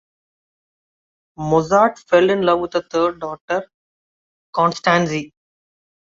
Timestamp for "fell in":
1.99-2.41